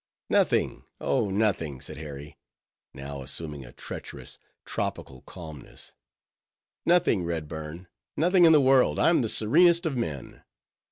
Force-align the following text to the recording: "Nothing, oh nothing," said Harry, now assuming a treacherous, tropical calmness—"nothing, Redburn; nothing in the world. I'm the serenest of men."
"Nothing, 0.31 0.83
oh 0.99 1.29
nothing," 1.29 1.79
said 1.79 1.97
Harry, 1.97 2.39
now 2.91 3.21
assuming 3.21 3.63
a 3.63 3.71
treacherous, 3.71 4.39
tropical 4.65 5.21
calmness—"nothing, 5.27 7.23
Redburn; 7.23 7.87
nothing 8.17 8.45
in 8.45 8.51
the 8.51 8.59
world. 8.61 8.97
I'm 8.97 9.21
the 9.21 9.29
serenest 9.29 9.85
of 9.85 9.95
men." 9.95 10.41